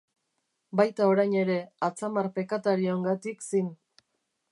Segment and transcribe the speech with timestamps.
[0.79, 1.57] Baita orain ere,
[1.89, 3.69] atzamar pekatariongatik zin.